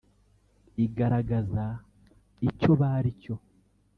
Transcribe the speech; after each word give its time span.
igaragaza 0.85 1.65
icyo 2.47 2.71
bari 2.81 3.11
cyo 3.21 3.35